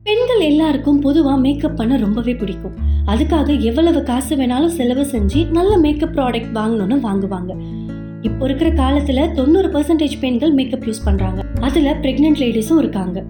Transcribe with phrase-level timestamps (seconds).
[0.02, 2.74] பெண்கள் எல்லாருக்கும் பொதுவா மேக்கப் பண்ண ரொம்பவே பிடிக்கும்.
[3.06, 7.56] அதுக்காக எவ்வளவு காசு வேணாலும் செலவு செஞ்சு நல்ல மேக்கப் ப்ராடக்ட் வாங்கணும்னு வாங்குவாங்க.
[8.22, 11.42] இப்போ இருக்கிற காலத்துல தொண்ணூறு பர்சன்டேஜ் பெண்கள் மேக்கப் யூஸ் பண்றாங்க.
[11.60, 13.24] அதுல பிரெக்னென்ட் லேடிஸும் இருக்காங்க.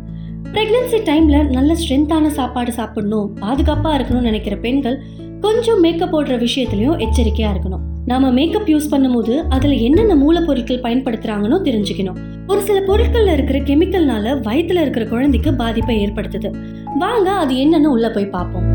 [0.52, 5.02] பிரெக்னன்சி டைம்ல நல்ல ஸ்ட்ரென்த்தான சாப்பாடு சாப்பிடணும் பாதுகாப்பா இருக்கணும்னு நினைக்கிற பெண்கள்
[5.40, 7.87] கொஞ்சம் மேக்கப் போடுற விஷயத்துலையும் எச்சரிக்கையா இருக்கணும்.
[8.08, 12.16] நாம மேக்கப் யூஸ் பண்ணும்போது அதுல என்னென்ன மூலப்பொருட்கள் பயன்படுத்துறாங்கன்னு தெரிஞ்சுக்கணும்.
[12.46, 16.54] ஒரு சில பொருட்கள்ல இருக்கிற கெமிக்கல்னால வயித்துல இருக்கிற குழந்தைக்கு பாதிப்பை ஏற்படுத்துது.
[16.98, 18.70] வாங்க அது என்னன்னு உள்ள போய் பார்ப்போம்.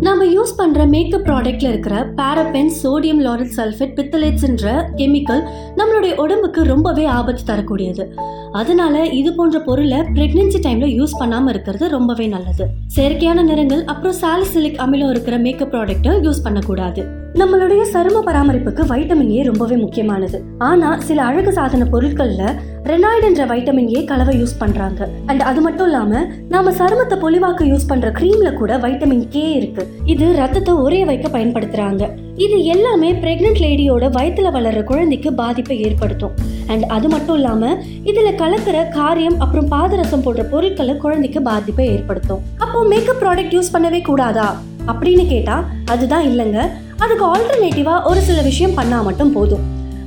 [0.00, 5.42] நம்ம யூஸ் பண்ற மேக்கப் ப்ராடக்ட்ல இருக்கிற பாரபென் சோடியம் லாரல் சல்ஃபேட் பித்தலேட்ஸ்ன்ற கெமிக்கல்
[5.76, 8.14] நம்மளுடைய உடம்புக்கு ரொம்பவே ஆபத்து தரக்கூடியது.
[8.52, 12.66] அதனால இது போன்ற பொருளை பிரெக்னன்சி டைம்ல யூஸ் பண்ணாம இருக்கிறது ரொம்பவே நல்லது.
[12.96, 17.17] செயற்கையான நிறங்கள் அப்புறம் சாலிசிலிக் அமிலம் இருக்கிற மேக்கப் ப்ராடக்ட்டும் யூஸ் பண்ணக்கூடாது.
[17.34, 20.42] நம்மளுடைய சரும பராமரிப்புக்கு வைட்டமின் ஏ ரொம்பவே முக்கியமானது.
[20.58, 25.08] ஆனா சில அழகு சாதன பொருட்கள்ல ரெனாய்டு என்ற வைட்டமின் ஏ கலவை யூஸ் பண்றாங்க.
[25.26, 29.86] அண்ட் அது மட்டும் இல்லாம நாம சருமத்தை பொலிவாக்க யூஸ் பண்ற கிரீம்ல கூட வைட்டமின் கே இருக்கு.
[30.04, 32.08] இது ரத்தத்தை ஒரே வைக்க பயன்படுத்துறாங்க.
[32.36, 36.32] இது எல்லாமே பிரெக்னென்ட் லேடியோட வயத்துல வளர்ற குழந்தைக்கு பாதிப்பை ஏற்படுத்தும்.
[36.66, 42.40] அண்ட் அது மட்டும் இல்லாம இதுல கலக்கிற காரியம் அப்புறம் பாதரசம் போன்ற பொருட்களை குழந்தைக்கு பாதிப்பை ஏற்படுத்தும்.
[42.58, 44.60] அப்போ மேக்கப் ப்ராடக்ட் யூஸ் பண்ணவே கூடாதா?
[44.86, 46.68] அப்படின்னு கேட்டா அதுதான் இல்லைங்க.
[47.04, 49.64] அதுக்கு ஆல்டர்னேட்டிவாக ஒரு சில விஷயம் பண்ணால் மட்டும் போதும்.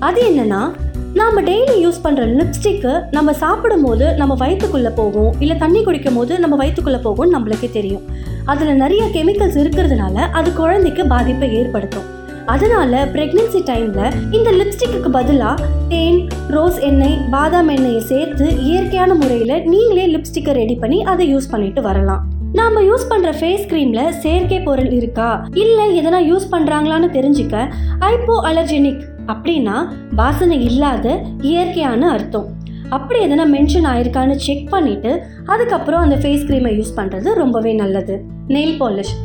[0.07, 0.61] அது என்னென்னா
[1.19, 6.39] நாம் டெய்லி யூஸ் பண்ணுற லிப்ஸ்டிக்கு நம்ம சாப்பிடும் போது நம்ம வயிற்றுக்குள்ளே போகும் இல்லை தண்ணி குடிக்கும் போது
[6.39, 8.03] நம்ம வயிற்றுக்குள்ளே போகும்னு நம்மளுக்கே தெரியும்.
[8.45, 12.07] அதில் நிறைய கெமிக்கல்ஸ் இருக்கிறதுனால அது குழந்தைக்கு பாதிப்பை ஏற்படுத்தும்.
[12.45, 14.01] அதனால பிரெக்னன்சி டைம்ல
[14.37, 16.19] இந்த லிப்ஸ்டிக்கு பதிலாக தேன்
[16.55, 22.23] ரோஸ் எண்ணெய் பாதாம் எண்ணெயை சேர்த்து இயற்கையான முறையில் நீங்களே லிப்ஸ்டிக்கை ரெடி பண்ணி அதை யூஸ் பண்ணிட்டு வரலாம்.
[22.53, 25.27] நாம யூஸ் பண்ற ஃபேஸ் கிரீம்ல செயற்கை பொருள் இருக்கா?
[25.53, 27.55] இல்ல எதனா யூஸ் பண்றாங்களான்னு தெரிஞ்சுக்க
[27.99, 29.75] ஹைப்போ அலர்ஜெனிக் அப்படின்னா
[30.15, 31.05] வாசனை இல்லாத
[31.41, 32.47] இயற்கையான அர்த்தம்.
[32.89, 35.11] அப்படி எதனா மென்ஷன் ஆயிருக்கான்னு செக் பண்ணிட்டு
[35.45, 38.17] அதுக்கப்புறம் அந்த ஃபேஸ் க்ரீமை யூஸ் பண்றது ரொம்பவே நல்லது.
[38.47, 39.15] நெயில் பாலிஷ்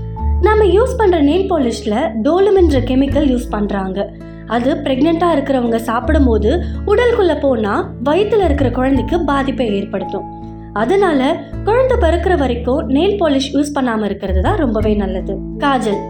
[0.40, 4.08] நம்ம யூஸ் பண்ற நெயில் பாலிஷ்ல டோலுமென்ற கெமிக்கல் யூஸ் பண்றாங்க.
[4.46, 6.50] அது பிரெக்னெண்டா இருக்கிறவங்க சாப்பிடும்போது
[6.86, 10.26] உடலுக்குள்ள போனா வயிற்றில் இருக்கிற குழந்தைக்கு பாதிப்பை ஏற்படுத்தும்.
[10.82, 11.20] அதனால
[11.64, 15.34] குழந்தை பிறக்கிற வரைக்கும் நெயில் பாலிஷ் யூஸ் பண்ணாம இருக்கிறது தான் ரொம்பவே நல்லது.
[15.58, 16.00] காஜல்.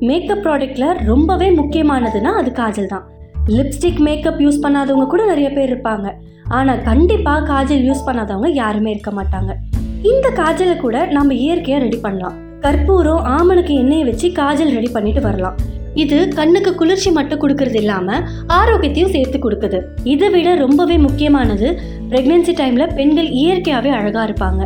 [0.00, 3.06] மேக்கப் ப்ராடக்ட்ல ரொம்பவே முக்கியமானதுன்னா அது காஜல் தான்.
[3.46, 6.12] லிப்ஸ்டிக் மேக்கப் யூஸ் பண்ணாதவங்க கூட நிறைய பேர் இருப்பாங்க.
[6.48, 9.54] ஆனா கண்டிப்பா காஜல் யூஸ் பண்ணாதவங்க யாருமே இருக்க மாட்டாங்க.
[10.02, 12.36] இந்த காஜலை கூட நம்ம இயற்கையா ரெடி பண்ணலாம்.
[12.60, 15.58] கற்பூரம் ஆமணக்கு எண்ணெயை வச்சு காஜல் ரெடி பண்ணிட்டு வரலாம்.
[15.94, 19.78] இது கண்ணுக்கு குளிர்ச்சி மட்டும் கொடுக்கறது இல்லாம ஆரோக்கியத்தையும் சேர்த்து கொடுக்குது.
[20.04, 21.68] இதை விட ரொம்பவே முக்கியமானது
[22.10, 24.62] ப்ரெக்னென்சி டைமில் பெண்கள் இயற்கையாகவே அழகாக இருப்பாங்க.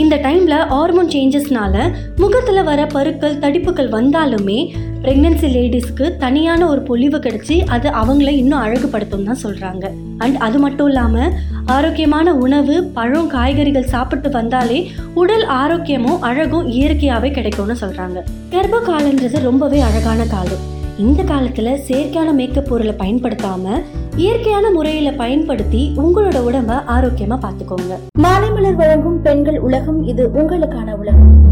[0.00, 4.58] இந்த டைமில் ஹார்மோன் சேஞ்சஸ்னால முகத்தில் வர பருக்கள் தடிப்புகள் வந்தாலுமே
[5.02, 10.86] ப்ரெக்னென்சி லேடிஸ்க்கு தனியான ஒரு பொலிவு கிடச்சி அது அவங்கள இன்னும் அழகுபடுத்தும் தான் சொல்கிறாங்க அண்ட் அது மட்டும்
[10.86, 11.32] இல்லாமல்
[11.66, 19.80] ஆரோக்கியமான உணவு பழம் காய்கறிகள் சாப்பிட்டு வந்தாலே உடல் ஆரோக்கியமும் அழகும் இயற்கையாகவே கிடைக்கும்னு சொல்கிறாங்க கர்ப்ப காலன்றது ரொம்பவே
[19.80, 20.64] அழகான காலம்.
[20.98, 23.82] இந்த காலத்தில் செயற்கையான மேக்கப் பொருளை பயன்படுத்தாமல்
[24.16, 31.45] இயற்கையான முறையில பயன்படுத்தி உங்களோட உடம்ப ஆரோக்கியமா பாத்துக்கோங்க மாலைமலர் வழங்கும் பெண்கள் உலகம் இது உங்களுக்கான உலகம்.